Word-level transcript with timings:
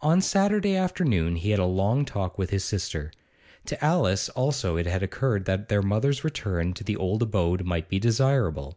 On 0.00 0.20
Saturday 0.20 0.74
afternoon 0.74 1.36
he 1.36 1.50
had 1.50 1.60
a 1.60 1.64
long 1.64 2.04
talk 2.04 2.36
with 2.36 2.50
his 2.50 2.64
sister. 2.64 3.12
To 3.66 3.84
Alice 3.84 4.28
also 4.30 4.76
it 4.76 4.86
had 4.86 5.04
occurred 5.04 5.44
that 5.44 5.68
their 5.68 5.80
mother's 5.80 6.24
return 6.24 6.72
to 6.74 6.82
the 6.82 6.96
old 6.96 7.22
abode 7.22 7.62
might 7.64 7.88
be 7.88 8.00
desirable. 8.00 8.76